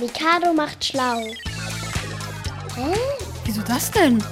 [0.00, 1.18] Mikado macht schlau.
[2.76, 2.94] Hä?
[3.44, 4.22] Wieso das denn?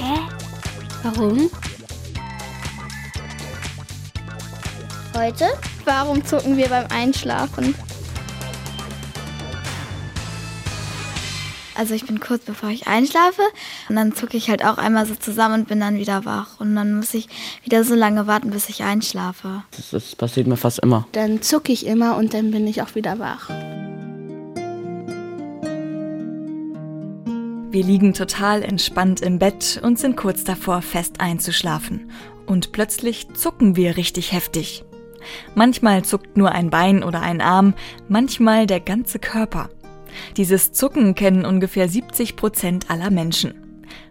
[0.00, 0.18] Hä?
[1.02, 1.50] Warum?
[5.16, 5.46] Heute?
[5.86, 7.74] Warum zucken wir beim Einschlafen?
[11.74, 13.40] Also ich bin kurz bevor ich einschlafe
[13.88, 16.60] und dann zucke ich halt auch einmal so zusammen und bin dann wieder wach.
[16.60, 17.28] Und dann muss ich
[17.62, 19.62] wieder so lange warten, bis ich einschlafe.
[19.70, 21.06] Das, das passiert mir fast immer.
[21.12, 23.48] Dann zucke ich immer und dann bin ich auch wieder wach.
[27.70, 32.10] Wir liegen total entspannt im Bett und sind kurz davor, fest einzuschlafen.
[32.46, 34.84] Und plötzlich zucken wir richtig heftig.
[35.54, 37.74] Manchmal zuckt nur ein Bein oder ein Arm,
[38.08, 39.68] manchmal der ganze Körper.
[40.38, 43.52] Dieses Zucken kennen ungefähr 70 Prozent aller Menschen.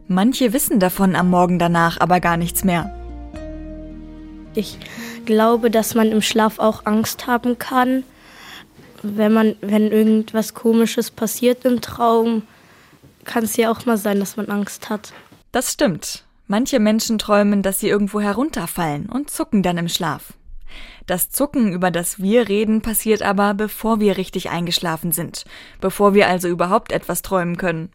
[0.08, 2.94] Manche wissen davon am Morgen danach aber gar nichts mehr.
[4.54, 4.78] Ich
[5.26, 8.04] glaube, dass man im Schlaf auch Angst haben kann,
[9.02, 12.44] wenn man, wenn irgendwas Komisches passiert im Traum,
[13.28, 15.14] kann es ja auch mal sein, dass man Angst hat.
[15.52, 16.24] Das stimmt.
[16.48, 20.34] Manche Menschen träumen, dass sie irgendwo herunterfallen und zucken dann im Schlaf.
[21.06, 25.46] Das Zucken, über das wir reden, passiert aber, bevor wir richtig eingeschlafen sind,
[25.80, 27.92] bevor wir also überhaupt etwas träumen können.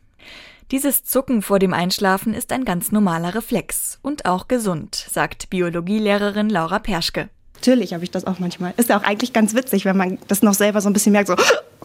[0.71, 6.49] Dieses Zucken vor dem Einschlafen ist ein ganz normaler Reflex und auch gesund, sagt Biologielehrerin
[6.49, 7.29] Laura Perschke.
[7.55, 8.73] Natürlich habe ich das auch manchmal.
[8.77, 11.29] Ist ja auch eigentlich ganz witzig, wenn man das noch selber so ein bisschen merkt,
[11.29, 11.37] so,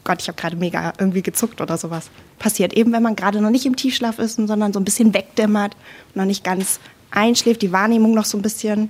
[0.08, 2.10] Gott, ich habe gerade mega irgendwie gezuckt oder sowas.
[2.40, 5.76] Passiert eben, wenn man gerade noch nicht im Tiefschlaf ist, sondern so ein bisschen wegdämmert,
[6.16, 6.80] noch nicht ganz
[7.12, 8.90] einschläft, die Wahrnehmung noch so ein bisschen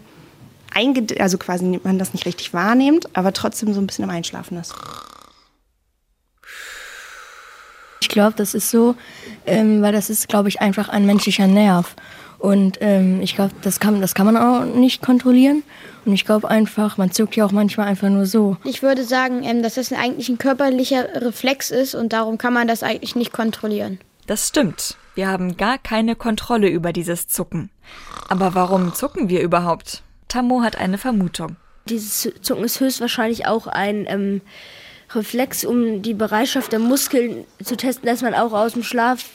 [0.72, 4.60] einged also quasi man das nicht richtig wahrnimmt, aber trotzdem so ein bisschen im Einschlafen
[4.60, 4.76] ist.
[8.00, 8.94] Ich glaube, das ist so,
[9.48, 11.96] ähm, weil das ist, glaube ich, einfach ein menschlicher Nerv.
[12.40, 15.64] Und ähm, ich glaube, das kann, das kann man auch nicht kontrollieren.
[16.06, 18.58] Und ich glaube einfach, man zuckt ja auch manchmal einfach nur so.
[18.64, 22.68] Ich würde sagen, ähm, dass das eigentlich ein körperlicher Reflex ist und darum kann man
[22.68, 24.00] das eigentlich nicht kontrollieren.
[24.28, 24.98] Das stimmt.
[25.16, 27.70] Wir haben gar keine Kontrolle über dieses Zucken.
[28.30, 30.04] Aber warum zucken wir überhaupt?
[30.28, 31.56] Tammo hat eine Vermutung.
[31.86, 34.42] Dieses Zucken ist höchstwahrscheinlich auch ein ähm,
[35.16, 39.26] Reflex, um die Bereitschaft der Muskeln zu testen, dass man auch aus dem Schlaf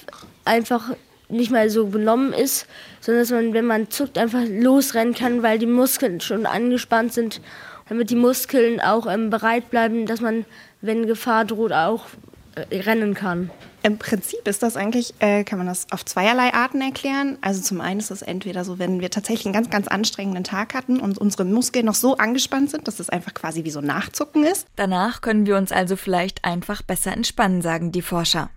[0.45, 0.91] einfach
[1.33, 2.67] nicht mehr so benommen ist,
[3.01, 7.41] sondern dass man, wenn man zuckt, einfach losrennen kann, weil die Muskeln schon angespannt sind,
[7.89, 10.45] damit die Muskeln auch ähm, bereit bleiben, dass man,
[10.81, 12.07] wenn Gefahr droht, auch
[12.55, 13.51] äh, rennen kann.
[13.85, 17.37] Im Prinzip ist das eigentlich, äh, kann man das auf zweierlei Arten erklären.
[17.41, 20.75] Also zum einen ist es entweder so, wenn wir tatsächlich einen ganz, ganz anstrengenden Tag
[20.75, 24.45] hatten und unsere Muskeln noch so angespannt sind, dass es einfach quasi wie so Nachzucken
[24.45, 24.67] ist.
[24.77, 28.51] Danach können wir uns also vielleicht einfach besser entspannen, sagen die Forscher.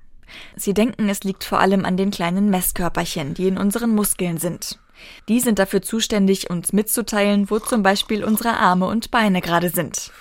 [0.55, 4.79] Sie denken, es liegt vor allem an den kleinen Messkörperchen, die in unseren Muskeln sind.
[5.27, 10.11] Die sind dafür zuständig, uns mitzuteilen, wo zum Beispiel unsere Arme und Beine gerade sind.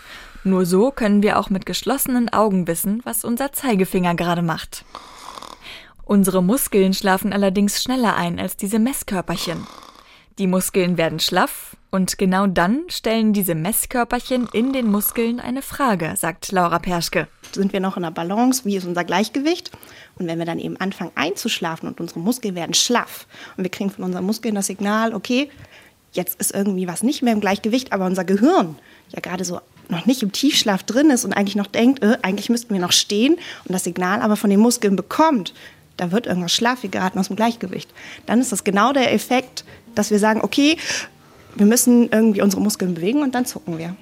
[0.42, 4.84] Nur so können wir auch mit geschlossenen Augen wissen, was unser Zeigefinger gerade macht.
[6.04, 9.66] Unsere Muskeln schlafen allerdings schneller ein als diese Messkörperchen.
[10.38, 16.15] Die Muskeln werden schlaff und genau dann stellen diese Messkörperchen in den Muskeln eine Frage,
[16.16, 17.28] sagt Laura Perschke.
[17.53, 18.65] Sind wir noch in der Balance?
[18.65, 19.71] Wie ist unser Gleichgewicht?
[20.16, 23.91] Und wenn wir dann eben anfangen einzuschlafen und unsere Muskeln werden schlaff und wir kriegen
[23.91, 25.49] von unseren Muskeln das Signal, okay,
[26.10, 28.77] jetzt ist irgendwie was nicht mehr im Gleichgewicht, aber unser Gehirn
[29.10, 32.49] ja gerade so noch nicht im Tiefschlaf drin ist und eigentlich noch denkt, äh, eigentlich
[32.49, 33.34] müssten wir noch stehen
[33.66, 35.54] und das Signal aber von den Muskeln bekommt,
[35.97, 37.88] da wird irgendwas schlaff, wir geraten aus dem Gleichgewicht.
[38.27, 40.77] Dann ist das genau der Effekt, dass wir sagen, okay,
[41.56, 43.97] wir müssen irgendwie unsere Muskeln bewegen und dann zucken wir.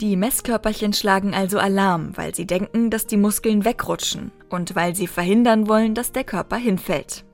[0.00, 5.06] Die Messkörperchen schlagen also Alarm, weil sie denken, dass die Muskeln wegrutschen und weil sie
[5.06, 7.24] verhindern wollen, dass der Körper hinfällt.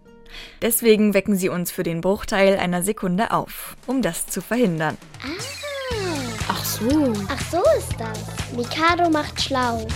[0.62, 4.96] Deswegen wecken sie uns für den Bruchteil einer Sekunde auf, um das zu verhindern.
[5.22, 5.62] Ah.
[6.48, 7.12] Ach so.
[7.28, 8.18] Ach so ist das.
[8.56, 9.86] Mikado macht schlau.